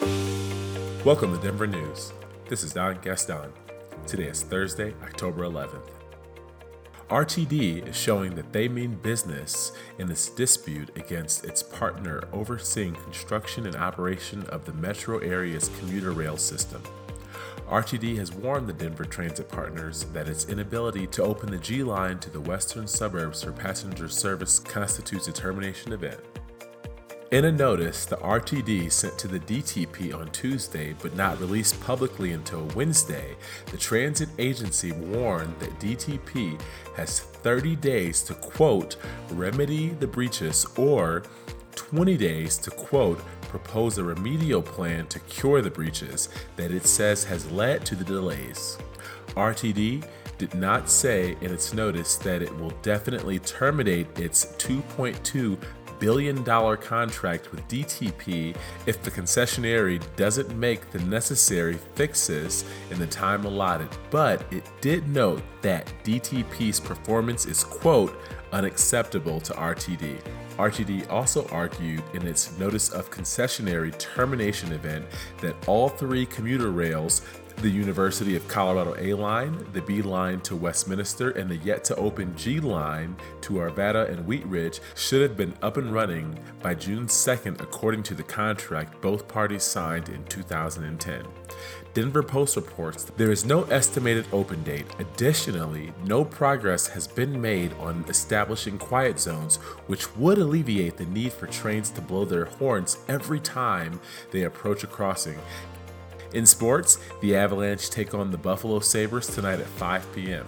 Welcome 0.00 1.36
to 1.36 1.40
Denver 1.40 1.66
News. 1.66 2.12
This 2.48 2.62
is 2.62 2.72
Don 2.72 2.98
Gaston. 3.00 3.52
Today 4.06 4.26
is 4.26 4.42
Thursday, 4.42 4.94
October 5.02 5.44
11th. 5.44 5.90
RTD 7.08 7.86
is 7.88 7.96
showing 7.96 8.34
that 8.34 8.52
they 8.52 8.68
mean 8.68 8.96
business 8.96 9.72
in 9.98 10.10
its 10.10 10.28
dispute 10.28 10.90
against 10.96 11.44
its 11.44 11.62
partner 11.62 12.24
overseeing 12.32 12.94
construction 12.94 13.66
and 13.66 13.76
operation 13.76 14.42
of 14.46 14.64
the 14.64 14.72
metro 14.72 15.18
area's 15.18 15.70
commuter 15.78 16.10
rail 16.10 16.36
system. 16.36 16.82
RTD 17.68 18.16
has 18.18 18.32
warned 18.32 18.66
the 18.66 18.72
Denver 18.72 19.04
Transit 19.04 19.48
partners 19.48 20.04
that 20.12 20.28
its 20.28 20.46
inability 20.46 21.06
to 21.08 21.22
open 21.22 21.50
the 21.50 21.58
G 21.58 21.82
line 21.82 22.18
to 22.20 22.30
the 22.30 22.40
western 22.40 22.86
suburbs 22.86 23.42
for 23.42 23.52
passenger 23.52 24.08
service 24.08 24.58
constitutes 24.58 25.28
a 25.28 25.32
termination 25.32 25.92
event. 25.92 26.20
In 27.32 27.46
a 27.46 27.50
notice 27.50 28.06
the 28.06 28.18
RTD 28.18 28.92
sent 28.92 29.18
to 29.18 29.26
the 29.26 29.40
DTP 29.40 30.14
on 30.14 30.30
Tuesday 30.30 30.94
but 31.02 31.16
not 31.16 31.40
released 31.40 31.80
publicly 31.80 32.30
until 32.30 32.68
Wednesday, 32.76 33.34
the 33.72 33.76
transit 33.76 34.28
agency 34.38 34.92
warned 34.92 35.58
that 35.58 35.76
DTP 35.80 36.60
has 36.94 37.18
30 37.18 37.74
days 37.76 38.22
to 38.22 38.34
quote, 38.34 38.94
remedy 39.30 39.88
the 39.88 40.06
breaches 40.06 40.66
or 40.76 41.24
20 41.74 42.16
days 42.16 42.58
to 42.58 42.70
quote, 42.70 43.18
propose 43.48 43.98
a 43.98 44.04
remedial 44.04 44.62
plan 44.62 45.08
to 45.08 45.18
cure 45.20 45.60
the 45.60 45.70
breaches 45.70 46.28
that 46.54 46.70
it 46.70 46.86
says 46.86 47.24
has 47.24 47.50
led 47.50 47.84
to 47.86 47.96
the 47.96 48.04
delays. 48.04 48.78
RTD 49.30 50.06
did 50.38 50.54
not 50.54 50.88
say 50.88 51.36
in 51.40 51.52
its 51.52 51.74
notice 51.74 52.14
that 52.18 52.40
it 52.40 52.56
will 52.56 52.72
definitely 52.82 53.40
terminate 53.40 54.06
its 54.16 54.46
2.2 54.58 55.58
billion 55.98 56.42
dollar 56.42 56.76
contract 56.76 57.50
with 57.50 57.66
DTP 57.68 58.56
if 58.86 59.02
the 59.02 59.10
concessionaire 59.10 60.00
doesn't 60.16 60.56
make 60.56 60.90
the 60.90 60.98
necessary 61.00 61.78
fixes 61.94 62.64
in 62.90 62.98
the 62.98 63.06
time 63.06 63.44
allotted, 63.44 63.88
but 64.10 64.44
it 64.52 64.64
did 64.80 65.08
note 65.08 65.42
that 65.62 65.92
DTP's 66.04 66.80
performance 66.80 67.46
is, 67.46 67.64
quote, 67.64 68.18
unacceptable 68.52 69.40
to 69.40 69.52
RTD. 69.54 70.20
RTD 70.58 71.10
also 71.10 71.46
argued 71.48 72.02
in 72.14 72.26
its 72.26 72.56
notice 72.58 72.90
of 72.90 73.10
concessionaire 73.10 73.96
termination 73.98 74.72
event 74.72 75.04
that 75.40 75.54
all 75.68 75.88
three 75.88 76.24
commuter 76.26 76.70
rails 76.70 77.22
the 77.56 77.70
University 77.70 78.36
of 78.36 78.46
Colorado 78.48 78.94
A 78.98 79.14
line, 79.14 79.66
the 79.72 79.80
B 79.80 80.02
line 80.02 80.40
to 80.42 80.54
Westminster, 80.54 81.30
and 81.30 81.50
the 81.50 81.56
yet 81.56 81.84
to 81.84 81.96
open 81.96 82.36
G 82.36 82.60
line 82.60 83.16
to 83.40 83.54
Arvada 83.54 84.10
and 84.10 84.26
Wheat 84.26 84.44
Ridge 84.46 84.80
should 84.94 85.22
have 85.22 85.36
been 85.36 85.54
up 85.62 85.76
and 85.78 85.92
running 85.92 86.38
by 86.62 86.74
June 86.74 87.06
2nd, 87.06 87.60
according 87.60 88.02
to 88.04 88.14
the 88.14 88.22
contract 88.22 89.00
both 89.00 89.26
parties 89.26 89.62
signed 89.62 90.10
in 90.10 90.22
2010. 90.24 91.24
Denver 91.94 92.22
Post 92.22 92.56
reports 92.56 93.04
there 93.16 93.32
is 93.32 93.46
no 93.46 93.62
estimated 93.64 94.26
open 94.30 94.62
date. 94.62 94.84
Additionally, 94.98 95.94
no 96.04 96.26
progress 96.26 96.86
has 96.88 97.08
been 97.08 97.40
made 97.40 97.72
on 97.80 98.04
establishing 98.08 98.76
quiet 98.76 99.18
zones, 99.18 99.56
which 99.86 100.14
would 100.14 100.36
alleviate 100.36 100.98
the 100.98 101.06
need 101.06 101.32
for 101.32 101.46
trains 101.46 101.88
to 101.92 102.02
blow 102.02 102.26
their 102.26 102.44
horns 102.44 102.98
every 103.08 103.40
time 103.40 103.98
they 104.30 104.42
approach 104.42 104.84
a 104.84 104.86
crossing. 104.86 105.38
In 106.34 106.46
sports, 106.46 106.98
the 107.20 107.36
Avalanche 107.36 107.90
take 107.90 108.14
on 108.14 108.30
the 108.30 108.38
Buffalo 108.38 108.80
Sabres 108.80 109.26
tonight 109.26 109.60
at 109.60 109.66
5 109.66 110.14
p.m. 110.14 110.46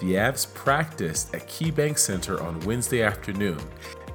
The 0.00 0.14
Avs 0.14 0.52
practiced 0.54 1.34
at 1.34 1.46
KeyBank 1.46 1.98
Center 1.98 2.42
on 2.42 2.60
Wednesday 2.60 3.02
afternoon. 3.02 3.60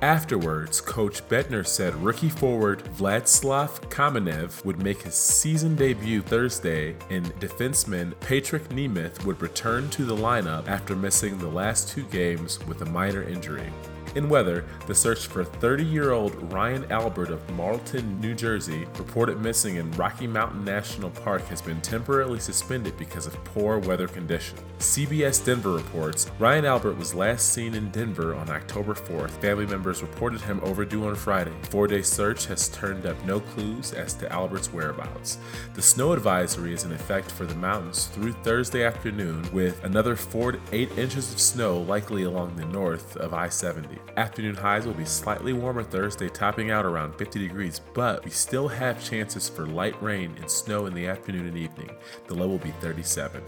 Afterwards, 0.02 0.81
Coach 0.81 1.28
Bednar 1.30 1.66
said 1.66 1.95
rookie 1.95 2.30
forward 2.30 2.84
Vladislav 2.97 3.80
Kamenev 3.89 4.64
would 4.66 4.81
make 4.81 5.02
his 5.02 5.16
season 5.16 5.75
debut 5.75 6.22
Thursday, 6.22 6.95
and 7.09 7.25
defenseman 7.40 8.19
Patrick 8.19 8.67
Nemeth 8.69 9.23
would 9.25 9.42
return 9.42 9.90
to 9.92 10.03
the 10.03 10.16
lineup 10.16 10.67
after 10.67 10.96
missing 10.96 11.38
the 11.38 11.47
last 11.47 11.90
two 11.90 12.03
games 12.06 12.59
with 12.68 12.81
a 12.81 12.85
minor 12.85 13.24
injury. 13.24 13.72
In 14.16 14.30
weather, 14.30 14.64
the 14.88 14.96
search 14.96 15.28
for 15.28 15.44
30 15.44 15.84
year 15.84 16.12
old 16.14 16.53
Ryan 16.53 16.90
Albert 16.90 17.31
of 17.31 17.46
Marlton, 17.52 18.22
New 18.22 18.34
Jersey, 18.34 18.86
reported 18.98 19.42
missing 19.42 19.76
in 19.76 19.92
Rocky 19.92 20.26
Mountain 20.26 20.64
National 20.64 21.09
Park, 21.09 21.46
has 21.48 21.62
been 21.62 21.81
temporarily 21.81 22.40
suspended 22.40 22.98
because 22.98 23.28
of 23.28 23.44
poor 23.44 23.78
weather 23.78 24.08
conditions. 24.08 24.62
CBS 24.80 25.44
Denver 25.44 25.72
reports 25.72 26.31
Ryan 26.40 26.64
Albert 26.64 26.98
was 26.98 27.14
last 27.14 27.52
seen 27.52 27.74
in 27.74 27.92
Denver 27.92 28.36
on 28.36 28.50
October 28.50 28.94
4th. 28.94 29.31
Family 29.42 29.66
members 29.66 30.02
reported 30.02 30.40
him 30.40 30.62
overdue 30.64 31.08
on 31.08 31.16
Friday. 31.16 31.53
Four 31.64 31.88
day 31.88 32.02
search 32.02 32.46
has 32.46 32.70
turned 32.70 33.06
up 33.06 33.22
no 33.26 33.42
clues 33.42 33.92
as 33.92 34.14
to 34.16 34.32
Albert's 34.32 34.72
whereabouts. 34.72 35.40
The 35.74 35.82
snow 35.82 36.14
advisory 36.14 36.74
is 36.74 36.86
in 36.86 36.94
effect 36.94 37.30
for 37.30 37.46
the 37.46 37.56
mountains 37.56 38.06
through 38.06 38.32
Thursday 38.32 38.86
afternoon, 38.86 39.46
with 39.52 39.84
another 39.84 40.16
4 40.16 40.53
to 40.53 40.59
8 40.72 40.97
inches 40.97 41.34
of 41.34 41.40
snow 41.42 41.80
likely 41.80 42.24
along 42.24 42.56
the 42.56 42.66
north 42.66 43.18
of 43.18 43.34
I 43.34 43.50
70. 43.50 44.00
Afternoon 44.17 44.55
highs 44.55 44.85
will 44.85 44.93
be 44.93 45.05
slightly 45.05 45.53
warmer 45.53 45.83
Thursday, 45.83 46.29
topping 46.29 46.71
out 46.71 46.85
around 46.85 47.16
50 47.16 47.39
degrees, 47.39 47.81
but 47.93 48.23
we 48.23 48.31
still 48.31 48.67
have 48.67 49.03
chances 49.03 49.49
for 49.49 49.66
light 49.66 50.01
rain 50.01 50.33
and 50.39 50.49
snow 50.49 50.85
in 50.85 50.93
the 50.93 51.07
afternoon 51.07 51.47
and 51.47 51.57
evening. 51.57 51.89
The 52.27 52.35
low 52.35 52.47
will 52.47 52.57
be 52.57 52.71
37. 52.81 53.43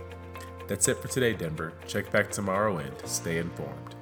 That's 0.68 0.88
it 0.88 0.98
for 0.98 1.08
today, 1.08 1.34
Denver. 1.34 1.74
Check 1.88 2.12
back 2.12 2.32
tomorrow 2.32 2.78
and 2.78 2.94
stay 3.06 3.38
informed. 3.38 3.97